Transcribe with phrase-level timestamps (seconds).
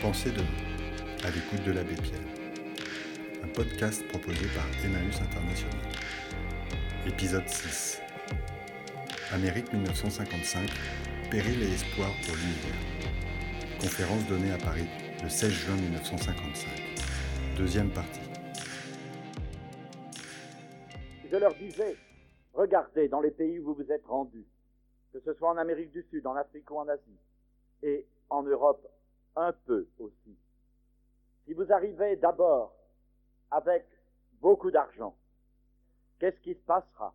[0.00, 2.20] Pensée de nous, à l'écoute de l'abbé Pierre.
[3.42, 5.76] Un podcast proposé par Emmaüs International.
[7.06, 8.00] Épisode 6.
[9.30, 10.70] Amérique 1955,
[11.30, 12.80] péril et espoir pour l'univers.
[13.78, 14.86] Conférence donnée à Paris
[15.22, 16.70] le 16 juin 1955.
[17.58, 18.20] Deuxième partie.
[21.30, 21.96] Je leur disais,
[22.54, 24.46] regardez dans les pays où vous vous êtes rendus,
[25.12, 27.18] que ce soit en Amérique du Sud, en Afrique ou en Asie,
[27.82, 28.86] et en Europe
[29.36, 30.36] un peu aussi.
[31.44, 32.74] Si vous arrivez d'abord
[33.50, 33.86] avec
[34.40, 35.16] beaucoup d'argent,
[36.18, 37.14] qu'est-ce qui se passera?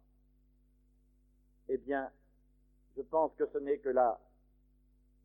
[1.69, 2.11] Eh bien,
[2.95, 4.19] je pense que ce n'est que la,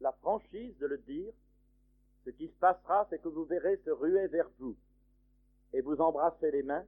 [0.00, 1.32] la franchise de le dire.
[2.24, 4.76] Ce qui se passera, c'est que vous verrez se ruer vers vous
[5.72, 6.84] et vous embrasser les mains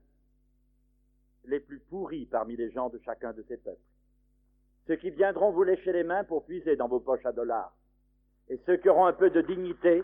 [1.45, 3.81] les plus pourris parmi les gens de chacun de ces peuples.
[4.87, 7.75] Ceux qui viendront vous lécher les mains pour puiser dans vos poches à dollars
[8.49, 10.03] et ceux qui auront un peu de dignité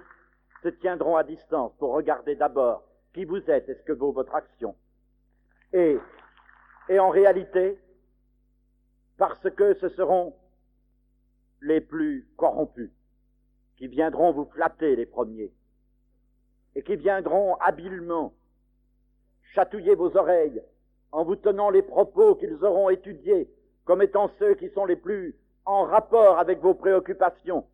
[0.64, 4.36] se tiendront à distance pour regarder d'abord qui vous êtes et ce que vaut votre
[4.36, 4.76] action.
[5.74, 5.98] Et,
[6.90, 7.78] et en réalité,
[9.18, 10.36] parce que ce seront
[11.62, 12.92] les plus corrompus
[13.78, 15.52] qui viendront vous flatter les premiers
[16.76, 18.34] et qui viendront habilement
[19.54, 20.62] chatouiller vos oreilles
[21.12, 23.50] en vous tenant les propos qu'ils auront étudiés
[23.86, 27.66] comme étant ceux qui sont les plus en rapport avec vos préoccupations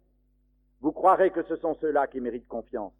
[0.86, 2.94] vous croirez que ce sont ceux-là qui méritent confiance.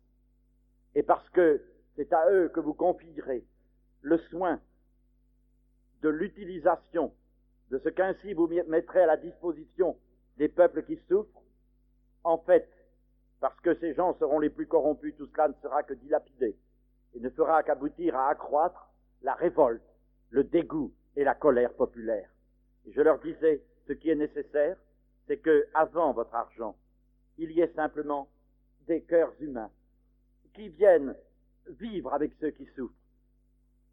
[0.96, 1.62] Et parce que
[1.96, 3.46] c'est à eux que vous confierez
[4.02, 4.60] le soin
[6.02, 7.14] de l'utilisation
[7.70, 9.96] de ce qu'ainsi vous mettrez à la disposition
[10.38, 11.44] des peuples qui souffrent,
[12.24, 12.68] en fait,
[13.40, 16.58] parce que ces gens seront les plus corrompus, tout cela ne sera que dilapidé
[17.14, 18.90] et ne fera qu'aboutir à accroître
[19.22, 19.84] la révolte,
[20.32, 22.32] le dégoût et la colère populaire.
[22.90, 24.76] Je leur disais, ce qui est nécessaire,
[25.28, 26.76] c'est que, avant votre argent,
[27.38, 28.28] il y ait simplement
[28.88, 29.72] des cœurs humains
[30.54, 31.16] qui viennent
[31.68, 32.94] vivre avec ceux qui souffrent.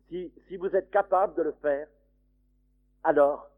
[0.08, 1.88] Si, vous êtes capable de le faire,
[3.03, 3.48] alors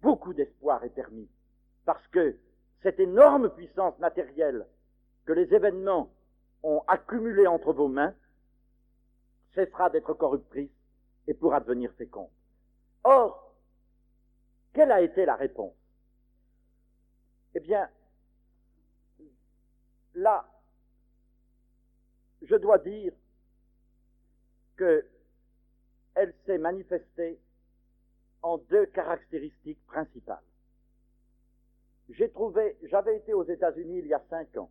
[0.00, 1.28] beaucoup d'espoir est permis.
[1.84, 2.36] Parce que
[2.82, 4.64] cette énorme puissance matérielle
[5.24, 6.12] que les événements
[6.62, 8.14] ont accumulée entre vos mains
[9.54, 10.70] cessera d'être corruptrice
[11.26, 12.30] et pourra devenir féconde.
[13.02, 13.54] Or,
[14.72, 15.74] quelle a été la réponse?
[17.54, 17.88] Eh bien,
[20.16, 20.44] là,
[22.42, 23.12] je dois dire
[24.76, 27.38] qu'elle s'est manifestée
[28.42, 30.42] en deux caractéristiques principales.
[32.10, 34.70] J'ai trouvé, j'avais été aux États-Unis il y a cinq ans.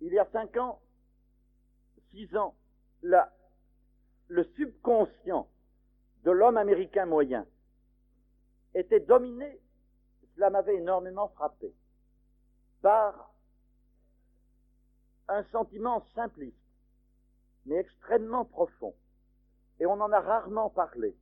[0.00, 0.80] Il y a cinq ans,
[2.10, 2.54] six ans,
[3.02, 5.48] le subconscient
[6.24, 7.46] de l'homme américain moyen
[8.74, 9.60] était dominé,
[10.34, 11.72] cela m'avait énormément frappé,
[12.80, 13.33] par
[15.28, 16.56] un sentiment simpliste,
[17.66, 18.94] mais extrêmement profond.
[19.80, 21.16] Et on en a rarement parlé.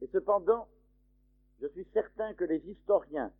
[0.00, 0.68] Et cependant,
[1.60, 3.32] je suis certain que les historiens,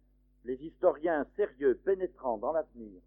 [0.44, 3.00] les historiens sérieux, pénétrants dans l'avenir,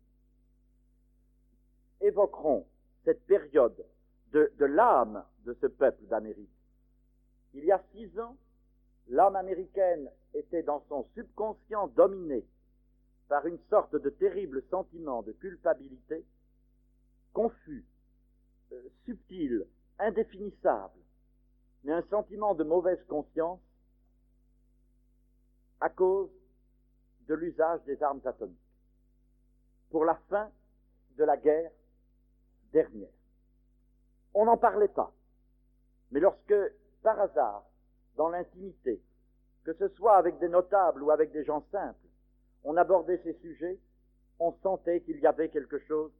[2.01, 2.67] évoqueront
[3.05, 3.85] cette période
[4.31, 6.49] de, de l'âme de ce peuple d'Amérique.
[7.53, 8.35] Il y a six ans,
[9.07, 12.45] l'âme américaine était dans son subconscient dominée
[13.29, 16.25] par une sorte de terrible sentiment de culpabilité
[17.35, 17.85] confus,
[18.71, 19.67] euh, subtil,
[19.99, 20.99] indéfinissable,
[21.83, 23.59] mais un sentiment de mauvaise conscience
[25.81, 26.31] à cause
[27.27, 28.57] de l'usage des armes atomiques
[29.91, 30.49] pour la fin
[31.17, 31.71] de la guerre
[32.71, 33.09] dernière.
[34.33, 35.13] On n'en parlait pas.
[36.11, 36.55] Mais lorsque,
[37.03, 37.65] par hasard,
[38.15, 39.01] dans l'intimité,
[39.65, 42.07] que ce soit avec des notables ou avec des gens simples,
[42.63, 43.77] on abordait ces sujets,
[44.39, 46.11] on sentait qu'il y avait quelque chose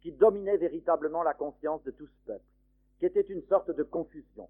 [0.00, 2.44] qui dominait véritablement la conscience de tout ce peuple,
[2.98, 4.48] qui était une sorte de confusion,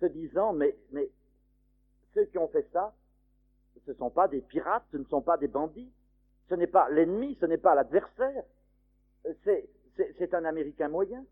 [0.00, 1.08] se disant, mais, mais
[2.14, 2.94] ceux qui ont fait ça,
[3.86, 5.92] ce ne sont pas des pirates, ce ne sont pas des bandits,
[6.48, 8.44] ce n'est pas l'ennemi, ce n'est pas l'adversaire,
[9.44, 11.24] c'est, un Américain moyen,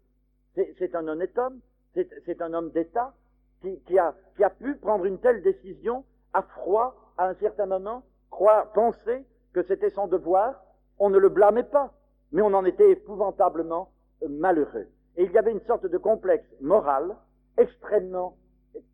[0.55, 1.61] c'est, un honnête homme,
[1.95, 3.15] c'est, un homme d'État
[3.61, 7.67] qui, qui, a, qui a pu prendre une telle décision à froid, à un certain
[7.67, 10.63] moment, croire, penser que c'était son devoir,
[10.99, 11.93] on ne le blâmait pas
[12.33, 13.93] mais on en était épouvantablement
[14.29, 14.89] malheureux.
[15.17, 17.17] Et il y avait une sorte de complexe moral
[17.57, 18.37] extrêmement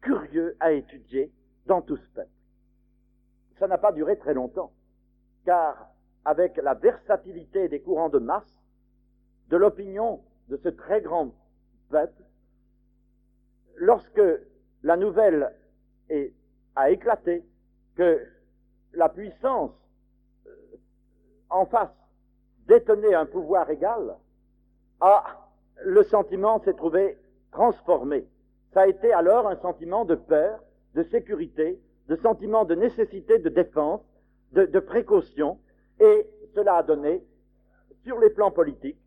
[0.01, 1.33] curieux à étudier
[1.67, 2.31] dans tout ce peuple.
[3.59, 4.73] Ça n'a pas duré très longtemps,
[5.45, 5.91] car
[6.25, 8.63] avec la versatilité des courants de masse,
[9.49, 11.35] de l'opinion de ce très grand
[11.91, 12.23] peuple,
[13.77, 14.23] lorsque
[14.83, 15.53] la nouvelle
[16.77, 17.45] a éclaté
[17.97, 18.27] que
[18.93, 19.73] la puissance
[20.47, 20.51] euh,
[21.51, 22.04] en face
[22.67, 24.17] détenait un pouvoir égal,
[25.01, 25.49] ah,
[25.85, 27.19] le sentiment s'est trouvé
[27.53, 28.27] transformé.
[28.73, 30.61] Ça a été alors un sentiment de peur,
[30.95, 34.01] de sécurité, de sentiment de nécessité de défense,
[34.53, 35.59] de, précaution,
[35.99, 37.25] et cela a donné,
[38.05, 39.01] sur les plans politiques,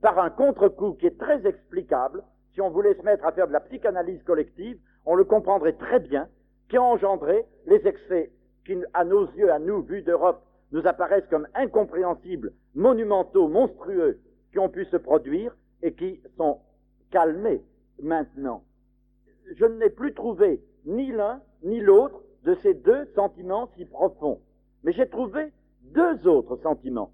[0.00, 3.52] par un contre-coup qui est très explicable, si on voulait se mettre à faire de
[3.52, 6.28] la psychanalyse collective, on le comprendrait très bien,
[6.68, 8.32] qui a engendré les excès
[8.66, 14.20] qui, à nos yeux, à nous, vus d'Europe, nous apparaissent comme incompréhensibles, monumentaux, monstrueux,
[14.52, 16.60] qui ont pu se produire et qui sont
[17.10, 17.62] calmés
[18.02, 18.64] maintenant.
[19.54, 24.40] Je n'ai plus trouvé ni l'un ni l'autre de ces deux sentiments si profonds,
[24.82, 27.12] mais j'ai trouvé deux autres sentiments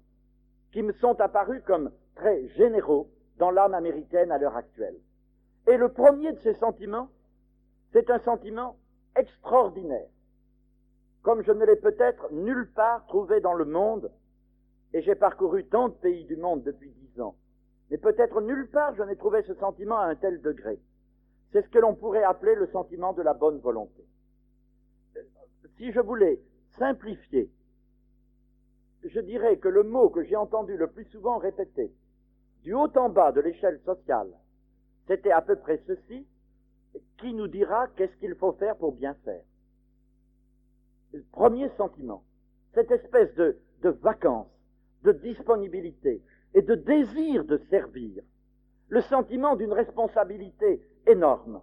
[0.71, 4.95] qui me sont apparus comme très généraux dans l'âme américaine à l'heure actuelle.
[5.67, 7.09] Et le premier de ces sentiments,
[7.91, 8.77] c'est un sentiment
[9.15, 10.07] extraordinaire,
[11.25, 14.11] comme je ne l'ai peut-être nulle part trouvé dans le monde,
[14.93, 17.35] et j'ai parcouru tant de pays du monde depuis dix ans,
[17.89, 20.79] mais peut-être nulle part je n'ai trouvé ce sentiment à un tel degré.
[21.51, 24.05] C'est ce que l'on pourrait appeler le sentiment de la bonne volonté.
[25.77, 26.39] Si je voulais
[26.77, 27.49] simplifier,
[29.03, 31.91] je dirais que le mot que j'ai entendu le plus souvent répété,
[32.61, 34.29] du haut en bas de l'échelle sociale,
[35.07, 36.27] c'était à peu près ceci,
[37.17, 39.41] qui nous dira qu'est-ce qu'il faut faire pour bien faire
[41.31, 42.23] premier sentiment,
[42.73, 43.57] cette espèce de,
[44.01, 44.51] vacances,
[45.03, 46.21] de disponibilité
[46.53, 48.23] et de désir de servir,
[48.89, 51.61] le sentiment d'une responsabilité énorme,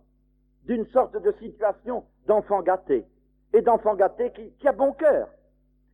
[0.64, 3.04] d'une sorte de situation d'enfant gâté,
[3.52, 5.28] et d'enfant gâté qui, qui, a bon cœur,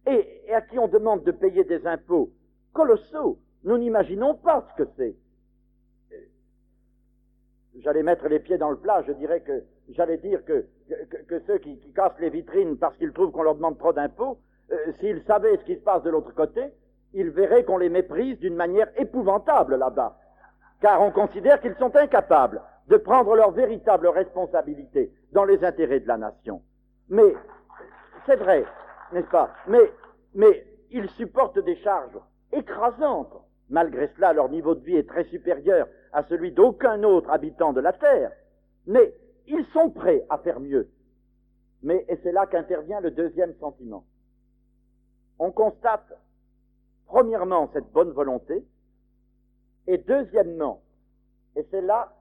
[0.06, 2.30] et, et à qui on demande de payer des impôts
[2.72, 3.38] colossaux.
[3.64, 5.16] Nous n'imaginons pas ce que c'est
[7.80, 11.40] j'allais mettre les pieds dans le plat, je dirais que j'allais dire que, que, que
[11.46, 14.38] ceux qui, qui, cassent les vitrines parce qu'ils trouvent qu'on leur demande trop d'impôts,
[14.72, 16.62] euh, s'ils savaient ce qui se passe de l'autre côté,
[17.14, 20.18] ils verraient qu'on les méprise d'une manière épouvantable là-bas,
[20.80, 26.08] car on considère qu'ils sont incapables de prendre leur véritable responsabilité dans les intérêts de
[26.08, 26.62] la nation.
[27.08, 27.34] Mais
[28.26, 28.64] c'est vrai,
[29.12, 29.50] n'est-ce pas?
[29.66, 29.90] Mais
[30.34, 32.18] mais ils supportent des charges
[32.52, 33.34] écrasantes.
[33.70, 37.80] Malgré cela, leur niveau de vie est très supérieur à celui d'aucun autre habitant de
[37.80, 38.32] la terre,
[38.86, 39.12] mais
[39.48, 40.90] ils sont prêts à faire mieux.
[41.82, 44.04] Mais, et c'est là qu'intervient le deuxième sentiment.
[45.38, 46.12] On constate,
[47.06, 48.64] premièrement, cette bonne volonté,
[49.86, 50.82] et deuxièmement,
[51.56, 52.14] et c'est là,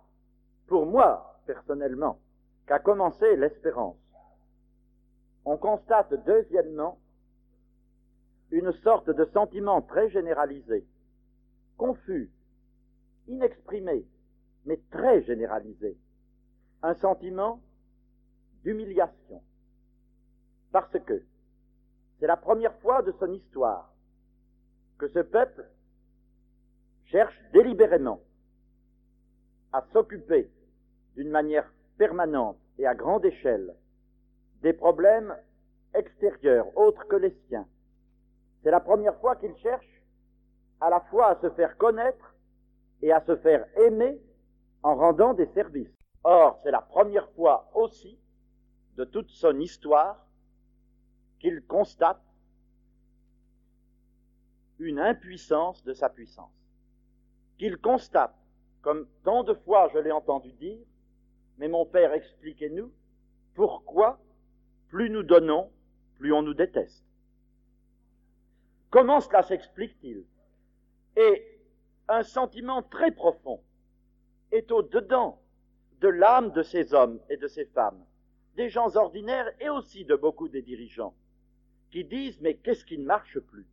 [0.67, 2.19] pour moi, personnellement,
[2.65, 3.97] qu'a commencé l'espérance.
[5.45, 6.99] On constate, deuxièmement,
[8.51, 10.85] une sorte de sentiment très généralisé,
[11.77, 12.31] confus,
[13.27, 14.05] inexprimé,
[14.65, 15.97] mais très généralisé,
[16.83, 17.61] un sentiment
[18.63, 19.41] d'humiliation.
[20.71, 21.23] Parce que
[22.19, 23.93] c'est la première fois de son histoire
[24.97, 25.65] que ce peuple
[27.05, 28.21] cherche délibérément
[29.71, 30.49] à s'occuper
[31.15, 33.75] d'une manière permanente et à grande échelle
[34.61, 35.35] des problèmes
[35.93, 37.67] extérieurs, autres que les siens.
[38.63, 39.87] C'est la première fois qu'il cherche
[40.81, 42.35] à la fois à se faire connaître
[43.01, 44.19] et à se faire aimer
[44.83, 45.96] en rendant des services.
[46.29, 48.19] Or, c'est la première fois aussi
[48.97, 50.27] de toute son histoire
[51.39, 52.21] qu'il constate
[54.77, 56.51] une impuissance de sa puissance.
[57.57, 58.35] Qu'il constate,
[58.81, 60.85] comme tant de fois je l'ai entendu dire,
[61.59, 62.91] mais mon Père, expliquez-nous,
[63.53, 64.19] pourquoi
[64.89, 65.71] plus nous donnons,
[66.15, 67.05] plus on nous déteste.
[68.89, 70.25] Comment cela s'explique-t-il?
[71.15, 71.61] Et
[72.09, 73.63] un sentiment très profond
[74.51, 75.41] est au-dedans
[76.01, 78.03] de l'âme de ces hommes et de ces femmes,
[78.55, 81.15] des gens ordinaires et aussi de beaucoup des dirigeants,
[81.91, 83.65] qui disent mais qu'est-ce qui ne marche plus?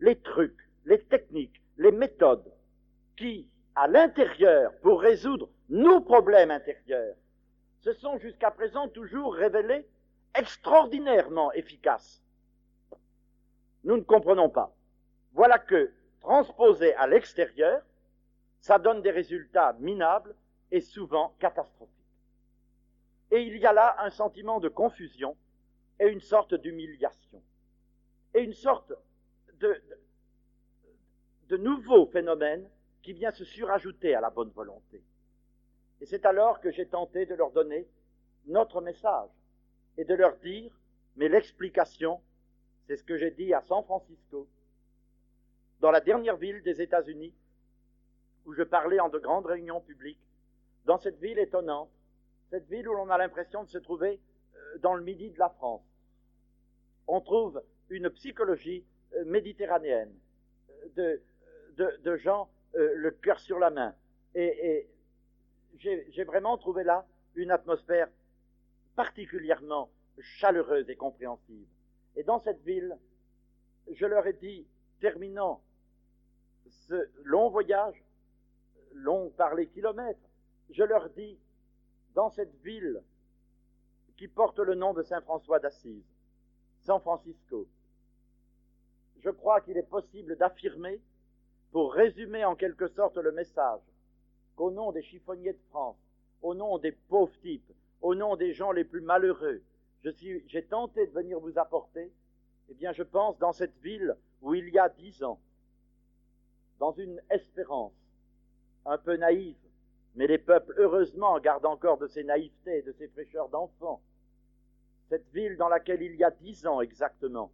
[0.00, 2.52] Les trucs, les techniques, les méthodes
[3.16, 7.16] qui, à l'intérieur, pour résoudre nos problèmes intérieurs,
[7.80, 9.86] se sont jusqu'à présent toujours révélés
[10.34, 12.22] extraordinairement efficaces.
[13.84, 14.74] Nous ne comprenons pas.
[15.32, 17.82] Voilà que transposé à l'extérieur,
[18.60, 20.34] ça donne des résultats minables
[20.70, 21.94] et souvent catastrophiques.
[23.30, 25.36] Et il y a là un sentiment de confusion
[26.00, 27.42] et une sorte d'humiliation
[28.34, 28.92] et une sorte
[29.60, 29.98] de, de,
[31.48, 32.68] de nouveau phénomène
[33.02, 35.02] qui vient se surajouter à la bonne volonté.
[36.00, 37.86] Et c'est alors que j'ai tenté de leur donner
[38.46, 39.30] notre message
[39.96, 40.72] et de leur dire,
[41.16, 42.20] mais l'explication,
[42.86, 44.46] c'est ce que j'ai dit à San Francisco,
[45.80, 47.34] dans la dernière ville des États-Unis,
[48.46, 50.20] où je parlais en de grandes réunions publiques,
[50.84, 51.90] dans cette ville étonnante,
[52.50, 54.20] cette ville où l'on a l'impression de se trouver
[54.54, 55.82] euh, dans le midi de la France.
[57.06, 60.12] On trouve une psychologie euh, méditerranéenne,
[60.98, 61.16] euh,
[61.76, 63.94] de, gens le cœur sur la main.
[64.34, 64.88] Et,
[65.78, 68.08] j'ai vraiment trouvé là une atmosphère
[68.96, 71.66] particulièrement chaleureuse et compréhensive.
[72.16, 72.98] Et dans cette ville,
[73.92, 74.66] je leur ai dit,
[75.00, 75.62] terminant
[76.88, 78.02] ce long voyage,
[78.92, 80.27] long par les kilomètres,
[80.70, 81.38] je leur dis,
[82.14, 83.02] dans cette ville
[84.16, 86.04] qui porte le nom de Saint François d'Assise,
[86.80, 87.66] San Francisco,
[89.20, 91.00] je crois qu'il est possible d'affirmer,
[91.70, 93.80] pour résumer en quelque sorte le message,
[94.56, 95.98] qu'au nom des chiffonniers de France,
[96.42, 99.62] au nom des pauvres types, au nom des gens les plus malheureux,
[100.02, 102.12] j'ai tenté de venir vous apporter,
[102.70, 105.40] eh bien je pense dans cette ville où il y a dix ans,
[106.78, 107.92] dans une espérance
[108.86, 109.56] un peu naïve,
[110.14, 114.02] mais les peuples heureusement gardent encore de ces naïvetés, de ces fraîcheurs d'enfants,
[115.08, 117.52] cette ville dans laquelle il y a dix ans exactement,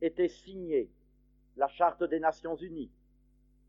[0.00, 0.90] était signée
[1.56, 2.90] la Charte des Nations Unies,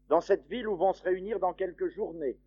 [0.10, 2.38] dans cette ville où vont se réunir dans quelques journées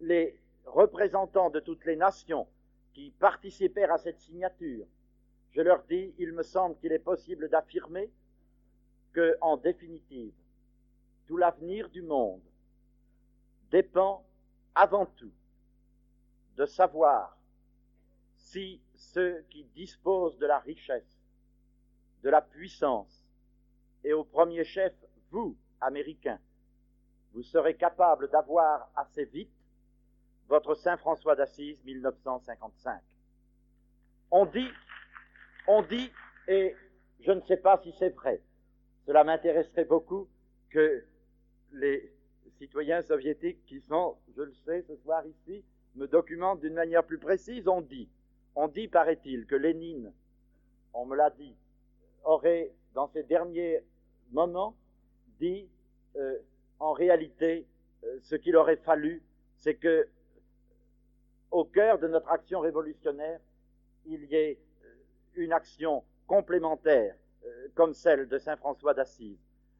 [0.00, 2.46] les représentants de toutes les nations
[2.92, 4.86] qui participèrent à cette signature,
[5.52, 8.10] je leur dis, il me semble qu'il est possible d'affirmer
[9.12, 10.32] que, en définitive,
[11.26, 12.42] tout l'avenir du monde
[13.70, 14.24] dépend
[14.74, 15.32] avant tout
[16.56, 17.36] de savoir
[18.36, 21.20] si ceux qui disposent de la richesse,
[22.22, 23.24] de la puissance,
[24.04, 24.92] et au premier chef,
[25.30, 26.40] vous, Américains,
[27.32, 29.52] vous serez capables d'avoir assez vite
[30.48, 33.00] votre Saint François d'Assise 1955.
[34.32, 34.68] On dit,
[35.68, 36.10] on dit,
[36.48, 36.74] et
[37.20, 38.42] je ne sais pas si c'est vrai,
[39.06, 40.28] cela m'intéresserait beaucoup
[40.70, 41.04] que
[41.72, 42.12] les
[42.60, 45.64] citoyens soviétiques qui sont, je le sais, ce soir ici,
[45.96, 47.66] me documentent d'une manière plus précise.
[47.66, 48.06] On dit,
[48.54, 50.12] on dit, paraît-il, que Lénine,
[50.92, 51.56] on me l'a dit,
[52.22, 53.82] aurait, dans ses derniers
[54.32, 54.76] moments,
[55.38, 55.66] dit,
[56.16, 56.38] euh,
[56.78, 57.66] en réalité,
[58.04, 59.22] euh, ce qu'il aurait fallu,
[59.56, 60.06] c'est que,
[61.50, 63.40] au cœur de notre action révolutionnaire,
[64.04, 64.88] il y ait euh,
[65.36, 67.16] une action complémentaire,
[67.74, 69.38] comme celle de Saint François d'Assise.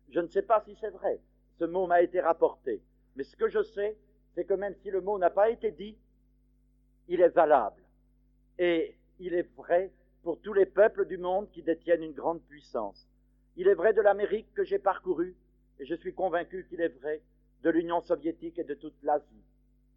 [0.09, 1.21] Je ne sais pas si c'est vrai,
[1.61, 2.83] ce mot m'a été rapporté,
[3.17, 3.95] mais ce que je sais,
[4.35, 5.95] c'est que même si le mot n'a pas été dit,
[7.07, 7.83] il est valable.
[8.59, 13.07] Et il est vrai pour tous les peuples du monde qui détiennent une grande puissance.
[13.57, 15.37] Il est vrai de l'Amérique que j'ai parcourue,
[15.79, 17.21] et je suis convaincu qu'il est vrai
[17.63, 19.45] de l'Union soviétique et de toute l'Asie.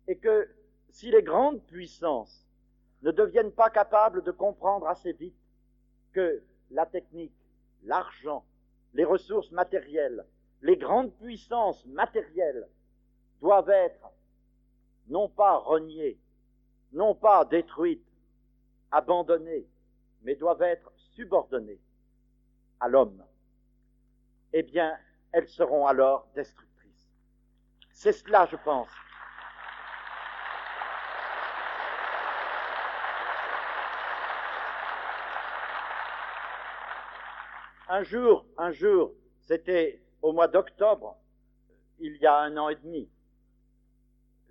[0.09, 0.49] Et que
[0.89, 2.45] si les grandes puissances
[3.03, 5.39] ne deviennent pas capables de comprendre assez vite
[6.11, 7.31] que la technique,
[7.85, 8.43] l'argent,
[8.93, 10.25] les ressources matérielles,
[10.63, 12.67] les grandes puissances matérielles
[13.41, 14.09] doivent être
[15.09, 16.17] non pas reniées,
[16.93, 18.07] non pas détruites,
[18.89, 19.67] abandonnées,
[20.21, 21.81] mais doivent être subordonnées
[22.79, 23.23] à l'homme,
[24.53, 24.97] eh bien,
[25.33, 27.09] elles seront alors destructrices.
[27.91, 28.89] C'est cela, je pense.
[37.89, 41.17] Un jour, un jour, c'était au mois d'octobre,
[41.99, 43.07] il y a un an et demi,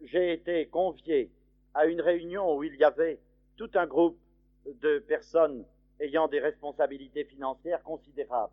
[0.02, 1.31] j'ai été convié
[1.75, 3.19] à une réunion où il y avait
[3.57, 4.19] tout un groupe
[4.67, 5.64] de personnes
[5.99, 8.52] ayant des responsabilités financières considérables.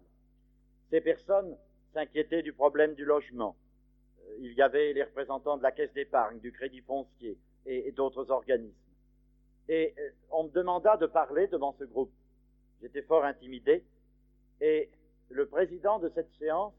[0.90, 1.58] Ces personnes
[1.94, 3.56] s'inquiétaient du problème du logement.
[4.22, 8.32] Euh, il y avait les représentants de la caisse d'épargne, du crédit foncier et, d'autres
[8.32, 8.74] organismes.
[9.68, 12.12] Et euh, on me demanda de parler devant ce groupe.
[12.82, 13.84] J'étais fort intimidé
[14.62, 14.90] et
[15.30, 16.74] le président de cette séance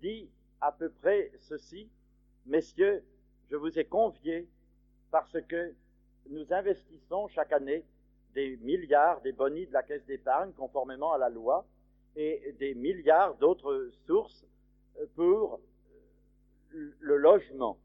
[0.00, 0.28] dit
[0.60, 1.88] à peu près ceci,
[2.46, 3.04] Messieurs,
[3.50, 4.48] je vous ai conviés
[5.10, 5.74] parce que
[6.28, 7.84] nous investissons chaque année
[8.34, 11.66] des milliards, des bonnies de la caisse d'épargne conformément à la loi
[12.16, 14.44] et des milliards d'autres sources
[14.98, 15.60] euh, pour
[16.74, 17.78] euh, le logement.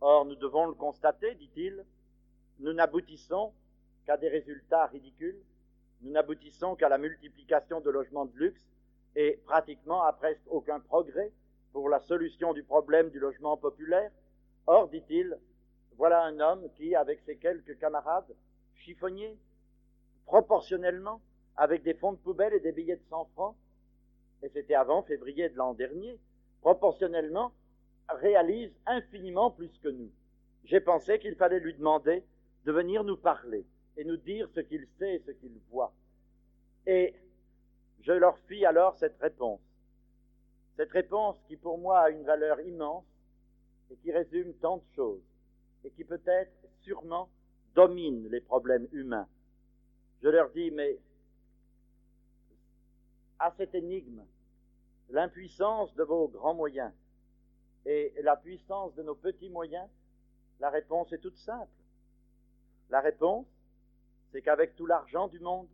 [0.00, 1.84] Or, nous devons le constater, dit-il,
[2.58, 3.52] nous n'aboutissons
[4.04, 5.40] qu'à des résultats ridicules,
[6.00, 8.71] nous n'aboutissons qu'à la multiplication de logements de luxe
[9.16, 11.32] et pratiquement à presque aucun progrès
[11.72, 14.10] pour la solution du problème du logement populaire.
[14.66, 15.38] Or, dit-il,
[15.96, 18.34] voilà un homme qui, avec ses quelques camarades
[18.76, 19.36] chiffonniers,
[20.26, 21.20] proportionnellement,
[21.56, 23.56] avec des fonds de poubelle et des billets de 100 francs,
[24.42, 26.18] et c'était avant février de l'an dernier,
[26.60, 27.52] proportionnellement,
[28.08, 30.10] réalise infiniment plus que nous.
[30.64, 32.24] J'ai pensé qu'il fallait lui demander
[32.64, 33.64] de venir nous parler
[33.96, 35.92] et nous dire ce qu'il sait et ce qu'il voit.
[36.86, 37.14] Et
[38.02, 39.60] je leur fis alors cette réponse.
[40.76, 43.04] Cette réponse qui pour moi a une valeur immense
[43.90, 45.22] et qui résume tant de choses
[45.84, 47.28] et qui peut-être sûrement
[47.74, 49.28] domine les problèmes humains.
[50.22, 50.98] Je leur dis, mais
[53.38, 54.24] à cette énigme,
[55.10, 56.92] l'impuissance de vos grands moyens
[57.84, 59.88] et la puissance de nos petits moyens
[60.60, 61.70] La réponse est toute simple.
[62.90, 63.46] La réponse,
[64.30, 65.68] c'est qu'avec tout l'argent du monde,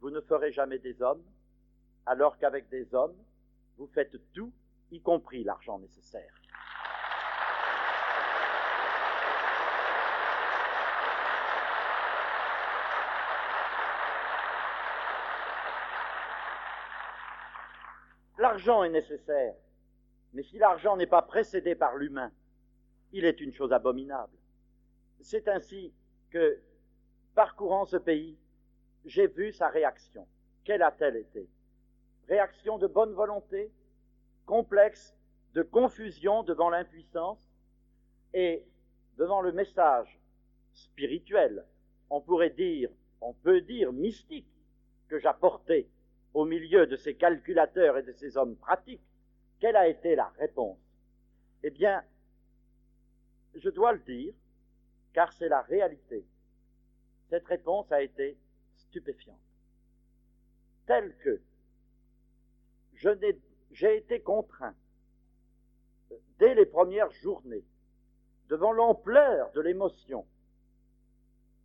[0.00, 1.22] vous ne ferez jamais des hommes,
[2.06, 3.16] alors qu'avec des hommes,
[3.76, 4.52] vous faites tout,
[4.90, 6.32] y compris l'argent nécessaire.
[18.38, 19.54] L'argent est nécessaire,
[20.32, 22.30] mais si l'argent n'est pas précédé par l'humain,
[23.12, 24.36] il est une chose abominable.
[25.20, 25.92] C'est ainsi
[26.30, 26.60] que,
[27.34, 28.38] parcourant ce pays,
[29.04, 30.26] j'ai vu sa réaction.
[30.64, 31.48] Quelle a-t-elle été?
[32.28, 33.70] Réaction de bonne volonté,
[34.46, 35.14] complexe,
[35.54, 37.38] de confusion devant l'impuissance
[38.34, 38.64] et
[39.16, 40.20] devant le message
[40.74, 41.64] spirituel,
[42.10, 42.90] on pourrait dire,
[43.20, 44.46] on peut dire mystique,
[45.08, 45.88] que j'apportais
[46.34, 49.06] au milieu de ces calculateurs et de ces hommes pratiques,
[49.60, 50.78] quelle a été la réponse?
[51.62, 52.04] Eh bien,
[53.54, 54.34] je dois le dire,
[55.14, 56.26] car c'est la réalité.
[57.30, 58.36] Cette réponse a été
[58.76, 59.40] stupéfiante.
[60.86, 61.40] Telle que
[62.96, 64.74] j'ai été contraint,
[66.38, 67.64] dès les premières journées,
[68.48, 70.26] devant l'ampleur de l'émotion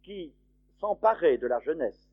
[0.04, 0.34] qui
[0.80, 2.10] s'emparait de la jeunesse,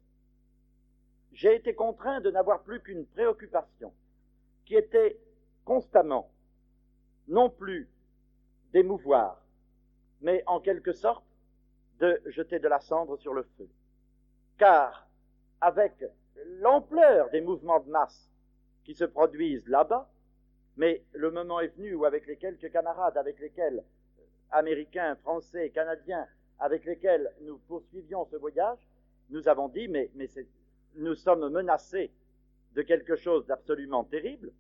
[1.33, 3.93] j'ai été contraint de n'avoir plus qu'une préoccupation,
[4.65, 5.19] qui était
[5.65, 6.31] constamment,
[7.29, 7.89] non plus
[8.73, 9.43] d'émouvoir,
[10.21, 11.25] mais en quelque sorte
[12.01, 13.69] de jeter de la cendre sur le feu.
[14.59, 15.09] Car
[15.61, 16.05] avec
[16.61, 18.29] l'ampleur des mouvements de masse
[18.89, 20.11] qui se produisent là-bas,
[20.79, 23.85] mais le moment est venu où avec les quelques camarades avec lesquels,
[24.51, 26.27] américains, français, canadiens,
[26.59, 28.79] avec lesquels nous poursuivions ce voyage,
[29.29, 30.11] nous avons dit, mais,
[30.95, 32.11] nous sommes menacés
[32.73, 34.53] de quelque chose d'absolument terrible,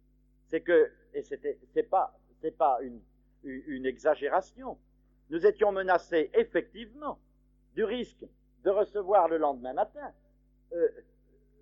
[0.44, 2.14] c'est que, et c'était, c'est pas,
[3.44, 4.76] une exagération,
[5.30, 7.18] nous étions menacés effectivement
[7.74, 8.26] du risque
[8.62, 10.12] de recevoir le lendemain matin
[10.74, 10.88] euh,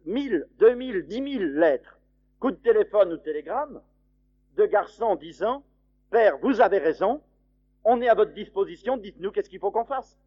[0.06, 1.95] 1000, 2000, 10 000 lettres,
[2.40, 3.82] coups de téléphone ou télégramme,
[4.56, 5.64] de garçons disant
[6.10, 7.22] Père, vous avez raison,
[7.84, 10.18] on est à votre disposition, dites-nous qu'est-ce qu'il faut qu'on fasse.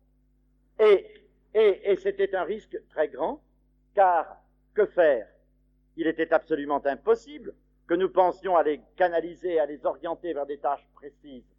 [0.79, 1.05] Et,
[1.53, 3.41] et, et c'était un risque très grand
[3.93, 4.37] car
[4.73, 5.27] que faire?
[5.97, 7.53] Il était absolument impossible
[7.87, 11.55] que nous pensions à les canaliser, à les orienter vers des tâches précises.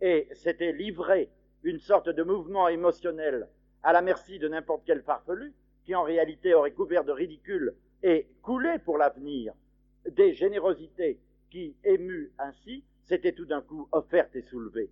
[0.00, 1.30] Et c'était livrer
[1.62, 3.48] une sorte de mouvement émotionnel
[3.82, 8.28] à la merci de n'importe quel farfelu, qui en réalité aurait couvert de ridicule et
[8.42, 9.54] coulé pour l'avenir
[10.08, 14.90] des générosités qui, émues ainsi, s'étaient tout d'un coup offertes et soulevées.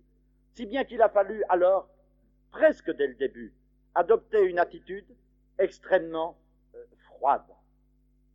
[0.53, 1.89] Si bien qu'il a fallu alors,
[2.51, 3.53] presque dès le début,
[3.95, 5.05] adopter une attitude
[5.57, 6.37] extrêmement
[7.05, 7.45] froide,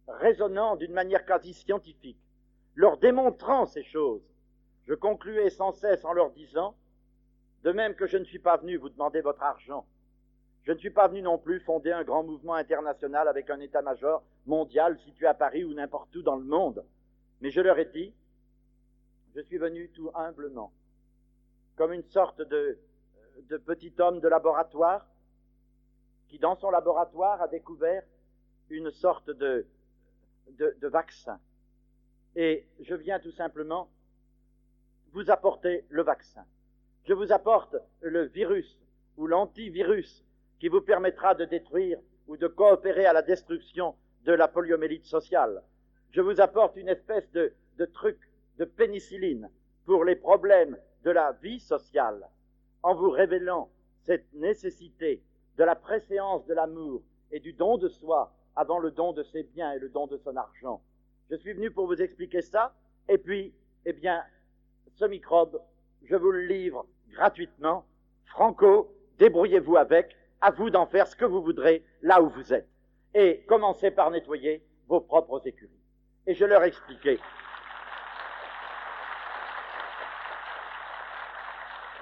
[0.08, 2.18] raisonnant d'une manière quasi scientifique,
[2.74, 4.22] leur démontrant ces choses.
[4.86, 6.76] Je concluais sans cesse en leur disant,
[7.62, 9.86] de même que je ne suis pas venu vous demander votre argent,
[10.64, 14.22] je ne suis pas venu non plus fonder un grand mouvement international avec un état-major
[14.46, 16.84] mondial situé à Paris ou n'importe où dans le monde,
[17.40, 18.14] mais je leur ai dit,
[19.34, 20.72] je suis venu tout humblement,
[21.76, 22.78] comme une sorte de,
[23.66, 25.06] petit homme de laboratoire
[26.28, 28.02] qui, dans son laboratoire, a découvert
[28.70, 29.66] une sorte de,
[30.80, 31.38] vaccin.
[32.36, 33.90] Et je viens tout simplement
[35.12, 36.44] vous apporter le vaccin.
[37.04, 38.78] Je vous apporte le virus
[39.16, 40.23] ou l'antivirus
[40.58, 45.62] qui vous permettra de détruire ou de coopérer à la destruction de la poliomélite sociale.
[46.10, 48.18] Je vous apporte une espèce de, de truc
[48.58, 49.50] de pénicilline
[49.84, 52.28] pour les problèmes de la vie sociale,
[52.82, 53.70] en vous révélant
[54.06, 55.22] cette nécessité
[55.58, 59.42] de la préséance de l'amour et du don de soi avant le don de ses
[59.42, 60.80] biens et le don de son argent.
[61.30, 62.74] Je suis venu pour vous expliquer ça,
[63.08, 63.52] et puis,
[63.84, 64.22] eh bien,
[64.94, 65.60] ce microbe,
[66.04, 67.84] je vous le livre gratuitement.
[68.26, 72.68] Franco, débrouillez-vous avec, à vous d'en faire ce que vous voudrez là où vous êtes.
[73.14, 75.80] Et commencez par nettoyer vos propres écuries.
[76.26, 77.18] Et je leur expliquais.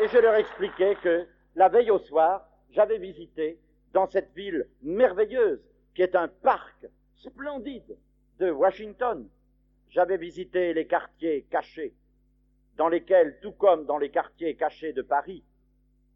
[0.01, 1.25] Et je leur expliquais que
[1.55, 3.61] la veille au soir, j'avais visité
[3.93, 5.63] dans cette ville merveilleuse
[5.95, 7.97] qui est un parc splendide
[8.41, 9.29] de Washington.
[9.89, 11.95] J'avais visité les quartiers cachés,
[12.77, 15.45] dans lesquels, tout comme dans les quartiers cachés de Paris,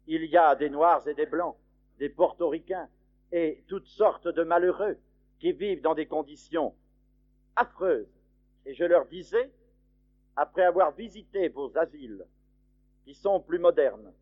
[0.07, 1.55] il y a des Noirs et des Blancs,
[1.99, 2.89] des Portoricains
[3.31, 4.97] et toutes sortes de malheureux
[5.39, 6.73] qui vivent dans des conditions
[7.55, 8.07] affreuses.
[8.65, 9.51] Et je leur disais,
[10.35, 12.25] après avoir visité vos asiles,
[13.03, 14.13] qui sont plus modernes,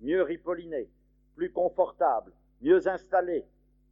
[0.00, 0.88] mieux ripollinés,
[1.34, 3.44] plus confortables, mieux installés,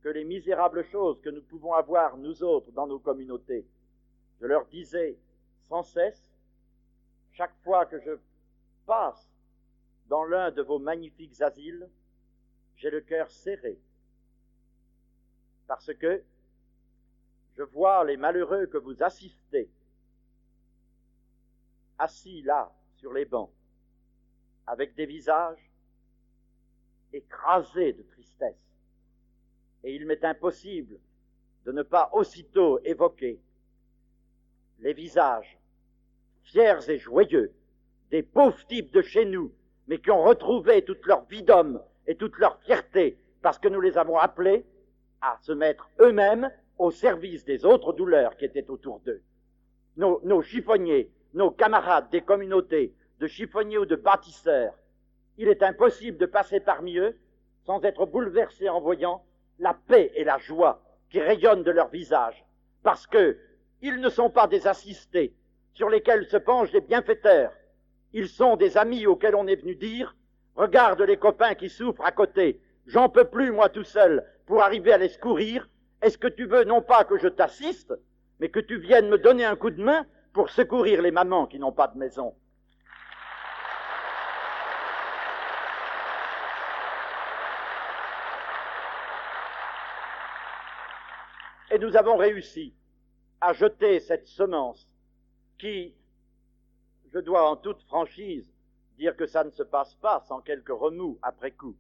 [0.03, 3.67] que les misérables choses que nous pouvons avoir, nous autres, dans nos communautés.
[4.41, 5.19] Je leur disais,
[5.69, 6.31] sans cesse,
[7.33, 8.13] chaque fois que je
[8.87, 9.31] passe
[10.09, 11.89] dans l'un de vos magnifiques asiles,
[12.81, 13.79] j'ai le cœur serré,
[15.67, 16.25] parce que
[17.59, 19.71] je vois les malheureux que vous assistez,
[21.99, 23.53] assis là sur les bancs,
[24.67, 25.71] avec des visages
[27.13, 28.57] écrasés de tristesse.
[29.85, 30.99] Et il m'est impossible
[31.67, 33.39] de ne pas aussitôt évoquer
[34.79, 35.59] les visages
[36.45, 37.53] fiers et joyeux
[38.11, 39.53] des pauvres types de chez nous,
[39.87, 43.81] mais qui ont retrouvé toute leur vie d'homme et toute leur fierté parce que nous
[43.81, 44.65] les avons appelés
[45.21, 49.23] à se mettre eux-mêmes au service des autres douleurs qui étaient autour d'eux.
[49.97, 54.75] Nos, chiffonniers, nos camarades des communautés, de chiffonniers ou de bâtisseurs,
[55.37, 57.19] il est impossible de passer parmi eux
[57.67, 59.25] sans être bouleversé en voyant
[59.59, 62.45] la paix et la joie qui rayonnent de leur visage,
[62.83, 63.37] parce que
[63.83, 65.35] ils ne sont pas des assistés
[65.75, 67.53] sur lesquels se penchent des bienfaiteurs,
[68.13, 70.15] ils sont des amis auxquels on est venu dire
[70.61, 74.93] Regarde les copains qui souffrent à côté, j'en peux plus moi tout seul pour arriver
[74.93, 75.67] à les secourir.
[76.03, 77.95] Est-ce que tu veux non pas que je t'assiste,
[78.41, 81.59] mais que tu viennes me donner un coup de main pour secourir les mamans qui
[81.59, 82.35] n'ont pas de maison?
[91.71, 92.75] Et nous avons réussi
[93.41, 94.87] à jeter cette semence
[95.59, 95.95] qui,
[97.15, 98.53] je dois en toute franchise
[99.01, 101.75] dire que ça ne se passe pas sans quelques remous après coup,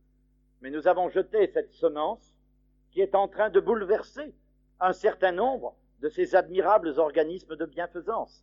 [0.62, 2.32] mais nous avons jeté cette semence
[2.90, 4.34] qui est en train de bouleverser
[4.80, 8.42] un certain nombre de ces admirables organismes de bienfaisance.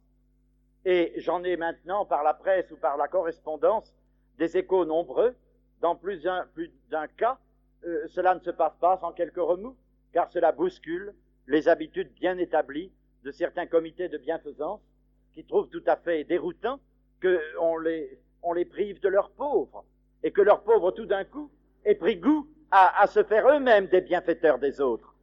[0.85, 3.95] Et j'en ai maintenant par la presse ou par la correspondance
[4.37, 5.35] des échos nombreux.
[5.81, 7.39] Dans plus d'un cas,
[7.83, 9.75] euh, cela ne se passe pas sans quelques remous,
[10.13, 11.15] car cela bouscule
[11.47, 12.91] les habitudes bien établies
[13.23, 14.81] de certains comités de bienfaisance
[15.33, 16.79] qui trouvent tout à fait déroutant
[17.21, 19.85] qu'on les, on les prive de leurs pauvres
[20.23, 21.51] et que leurs pauvres tout d'un coup
[21.85, 25.13] aient pris goût à, se faire eux-mêmes des bienfaiteurs des autres.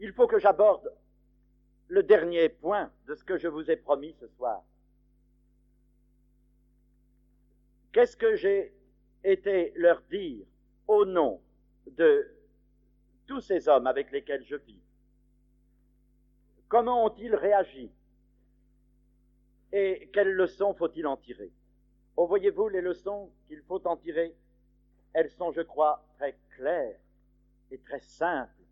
[0.00, 0.92] Il faut que j'aborde
[1.88, 4.62] le dernier point de ce que je vous ai promis ce soir.
[7.92, 8.74] Qu'est-ce que j'ai
[9.22, 10.44] été leur dire
[10.88, 11.40] au nom
[11.86, 12.30] de
[13.26, 14.82] tous ces hommes avec lesquels je vis.
[16.68, 17.90] Comment ont-ils réagi?
[19.72, 21.50] Et quelles leçons faut-il en tirer?
[22.16, 24.34] Oh, voyez-vous, les leçons qu'il faut en tirer,
[25.12, 26.98] elles sont, je crois, très claires
[27.70, 28.62] et très simples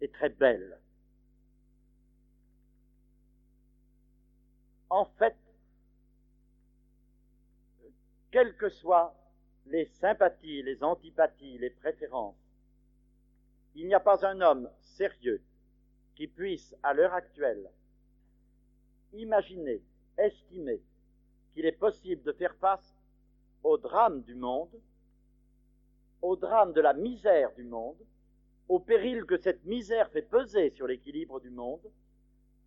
[0.00, 0.80] et très belles.
[4.90, 5.36] En fait,
[8.30, 9.14] quelles que soient
[9.66, 12.47] les sympathies, les antipathies, les préférences,
[13.78, 15.40] il n'y a pas un homme sérieux
[16.16, 17.70] qui puisse, à l'heure actuelle,
[19.12, 19.80] imaginer,
[20.18, 20.82] estimer
[21.54, 22.96] qu'il est possible de faire face
[23.62, 24.74] au drame du monde,
[26.22, 28.04] au drame de la misère du monde,
[28.68, 31.88] au péril que cette misère fait peser sur l'équilibre du monde,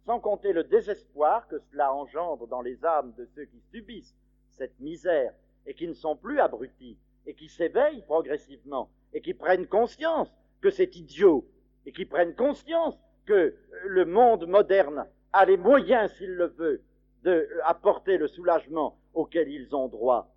[0.06, 4.16] sans compter le désespoir que cela engendre dans les âmes de ceux qui subissent
[4.52, 5.34] cette misère
[5.66, 10.70] et qui ne sont plus abrutis et qui s'éveillent progressivement et qui prennent conscience que
[10.70, 11.48] c'est idiot
[11.86, 12.96] et qui prennent conscience
[13.26, 16.82] que le monde moderne a les moyens, s'il le veut,
[17.24, 20.34] d'apporter le soulagement auquel ils ont droit.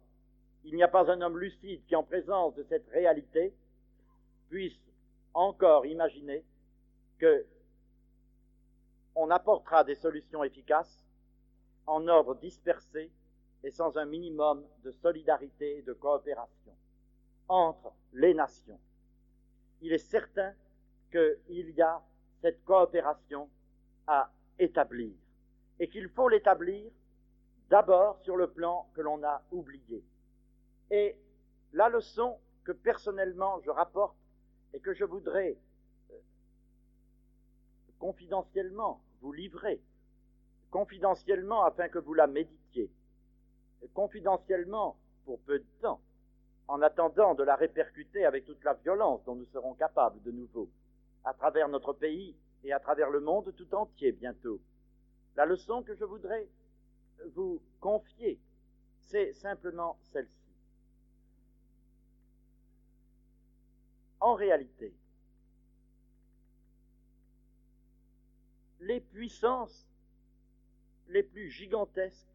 [0.65, 3.55] Il n'y a pas un homme lucide qui, en présence de cette réalité,
[4.49, 4.79] puisse
[5.35, 6.45] encore imaginer
[7.19, 7.47] que
[9.15, 11.05] on apportera des solutions efficaces
[11.87, 13.11] en ordre dispersé
[13.63, 16.73] et sans un minimum de solidarité et de coopération
[17.49, 18.79] entre les nations.
[19.85, 20.55] Il est certain
[21.11, 22.03] qu'il y a
[22.41, 23.51] cette coopération
[24.07, 25.13] à établir
[25.79, 26.91] et qu'il faut l'établir
[27.69, 30.03] d'abord sur le plan que l'on a oublié.
[30.91, 31.19] Et
[31.75, 34.17] la leçon que personnellement je rapporte
[34.73, 35.59] et que je voudrais
[36.11, 36.15] euh,
[37.99, 39.83] confidentiellement vous livrer,
[40.71, 42.91] confidentiellement afin que vous la méditiez,
[43.93, 46.01] confidentiellement pour peu de temps,
[46.69, 50.69] en attendant de la répercuter avec toute la violence dont nous serons capables de nouveau,
[51.25, 54.61] à travers notre pays et à travers le monde tout entier bientôt.
[55.37, 56.49] La leçon que je voudrais
[57.35, 58.39] vous confier,
[59.03, 60.31] c'est simplement celle-ci.
[64.21, 64.95] En réalité,
[68.81, 69.87] les puissances
[71.09, 72.35] les plus gigantesques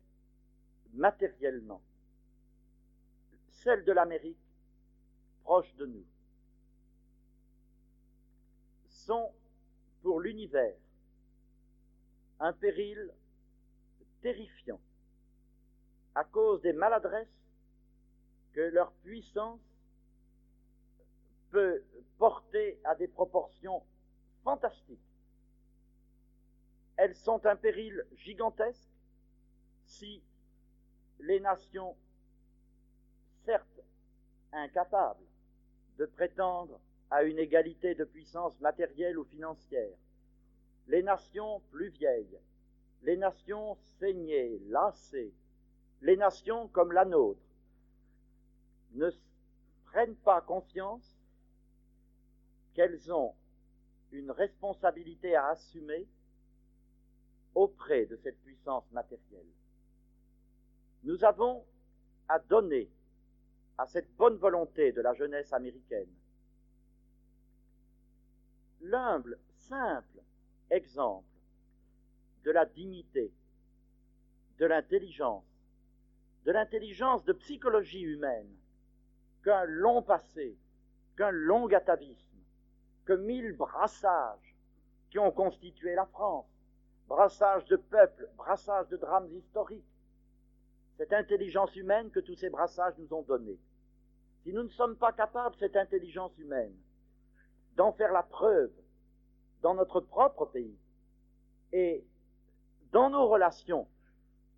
[0.93, 1.81] matériellement,
[3.63, 4.37] celle de l'Amérique,
[5.43, 6.05] proche de nous,
[8.87, 9.33] sont
[10.01, 10.75] pour l'univers
[12.39, 13.11] un péril
[14.21, 14.79] terrifiant
[16.15, 17.27] à cause des maladresses
[18.53, 19.59] que leur puissance
[21.51, 21.83] peut
[22.17, 23.83] porter à des proportions
[24.43, 24.99] fantastiques.
[26.97, 28.89] Elles sont un péril gigantesque
[29.85, 30.21] si
[31.19, 31.95] les nations,
[33.45, 33.81] certes
[34.51, 35.25] incapables
[35.97, 36.79] de prétendre
[37.11, 39.97] à une égalité de puissance matérielle ou financière,
[40.87, 42.39] les nations plus vieilles,
[43.03, 45.33] les nations saignées, lassées,
[46.01, 47.41] les nations comme la nôtre,
[48.93, 49.09] ne
[49.85, 51.17] prennent pas conscience
[52.73, 53.35] qu'elles ont
[54.11, 56.07] une responsabilité à assumer
[57.55, 59.45] auprès de cette puissance matérielle.
[61.03, 61.65] Nous avons
[62.27, 62.89] à donner
[63.79, 66.09] à cette bonne volonté de la jeunesse américaine
[68.81, 69.39] l'humble,
[69.69, 70.19] simple
[70.69, 71.25] exemple
[72.43, 73.31] de la dignité,
[74.57, 75.45] de l'intelligence,
[76.45, 78.53] de l'intelligence de psychologie humaine
[79.43, 80.57] qu'un long passé,
[81.17, 82.43] qu'un long atavisme,
[83.05, 84.55] que mille brassages
[85.09, 86.47] qui ont constitué la France,
[87.07, 89.85] brassages de peuples, brassages de drames historiques,
[90.97, 93.57] cette intelligence humaine que tous ces brassages nous ont donnée.
[94.43, 96.75] Si nous ne sommes pas capables, cette intelligence humaine,
[97.75, 98.71] d'en faire la preuve
[99.61, 100.77] dans notre propre pays
[101.71, 102.03] et
[102.91, 103.87] dans nos relations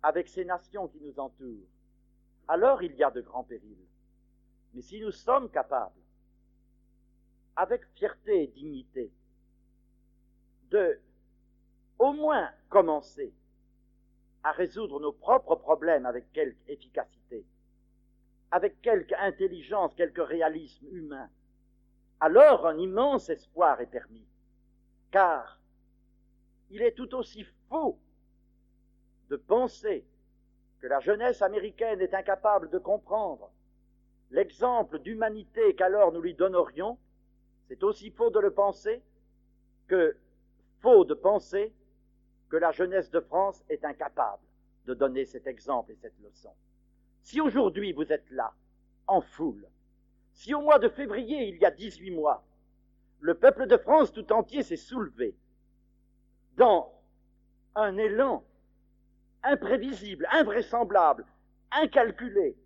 [0.02, 1.68] avec ces nations qui nous entourent,
[2.48, 3.86] alors il y a de grands périls.
[4.74, 6.00] Mais si nous sommes capables,
[7.56, 9.12] avec fierté et dignité,
[10.70, 10.98] de
[11.98, 13.32] au moins commencer
[14.42, 17.44] à résoudre nos propres problèmes avec quelque efficacité,
[18.52, 21.28] avec quelque intelligence, quelque réalisme humain,
[22.20, 24.26] alors un immense espoir est permis.
[25.10, 25.58] Car
[26.70, 27.98] il est tout aussi faux
[29.30, 30.06] de penser
[30.80, 33.50] que la jeunesse américaine est incapable de comprendre
[34.30, 36.98] l'exemple d'humanité qu'alors nous lui donnerions,
[37.68, 39.02] c'est aussi faux de le penser
[39.88, 40.16] que
[40.80, 41.72] faux de penser
[42.50, 44.42] que la jeunesse de France est incapable
[44.84, 46.52] de donner cet exemple et cette leçon.
[47.22, 48.52] Si aujourd'hui vous êtes là,
[49.06, 49.66] en foule,
[50.32, 52.44] si au mois de février, il y a 18 mois,
[53.20, 55.36] le peuple de France tout entier s'est soulevé
[56.56, 56.92] dans
[57.74, 58.44] un élan
[59.44, 61.24] imprévisible, invraisemblable,
[61.70, 62.56] incalculé,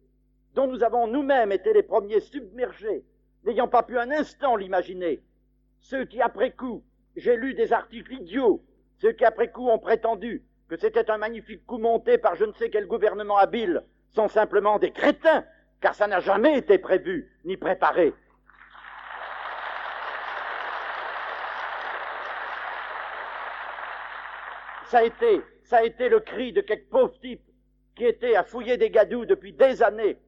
[0.55, 3.05] dont nous avons nous-mêmes été les premiers submergés,
[3.45, 5.23] n'ayant pas pu un instant l'imaginer.
[5.81, 6.83] Ceux qui, après coup,
[7.14, 8.64] j'ai lu des articles idiots,
[8.99, 12.53] ceux qui, après coup, ont prétendu que c'était un magnifique coup monté par je ne
[12.53, 15.45] sais quel gouvernement habile, sont simplement des crétins,
[15.81, 18.14] car ça n'a jamais été prévu ni préparé.
[24.87, 27.42] Ça a été, ça a été le cri de quelques pauvres types
[27.97, 30.19] qui étaient à fouiller des gadous depuis des années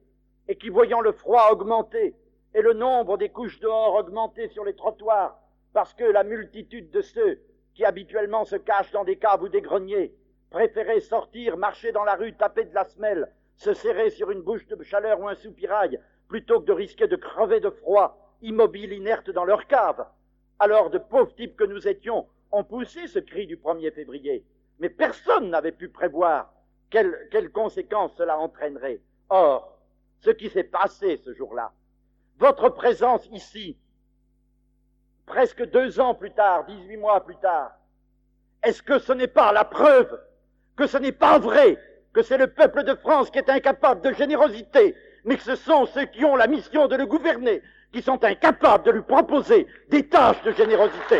[0.47, 2.15] et qui, voyant le froid augmenter
[2.53, 5.39] et le nombre des couches dehors augmenter sur les trottoirs,
[5.71, 7.39] parce que la multitude de ceux
[7.75, 10.13] qui habituellement se cachent dans des caves ou des greniers
[10.49, 14.65] préféraient sortir, marcher dans la rue, taper de la semelle, se serrer sur une bouche
[14.67, 19.29] de chaleur ou un soupirail, plutôt que de risquer de crever de froid, immobiles, inertes
[19.29, 20.07] dans leur cave.
[20.59, 24.45] Alors de pauvres types que nous étions ont poussé ce cri du 1er février.
[24.79, 26.53] Mais personne n'avait pu prévoir
[26.89, 29.01] quelles, conséquences cela entraînerait.
[29.29, 29.77] Or,
[30.21, 31.73] ce qui s'est passé ce jour-là,
[32.37, 33.77] votre présence ici,
[35.25, 37.73] presque deux ans plus tard, dix-huit mois plus tard,
[38.63, 40.17] est-ce que ce n'est pas la preuve
[40.77, 41.77] que ce n'est pas vrai,
[42.13, 44.95] que c'est le peuple de France qui est incapable de générosité,
[45.25, 48.85] mais que ce sont ceux qui ont la mission de le gouverner qui sont incapables
[48.85, 51.19] de lui proposer des tâches de générosité